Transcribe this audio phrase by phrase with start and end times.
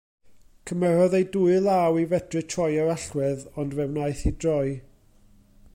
[0.69, 4.65] Cymerodd ei dwy law i fedru troi yr allwedd, ond fe wnaeth hi droi.